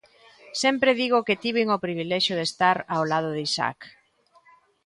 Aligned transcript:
Sempre 0.61 0.97
digo 1.01 1.25
que 1.27 1.39
tiven 1.43 1.67
o 1.75 1.81
privilexio 1.85 2.33
de 2.37 2.43
estar 2.49 2.77
ao 2.93 3.03
lado 3.11 3.29
de 3.35 3.41
Isaac. 3.49 3.79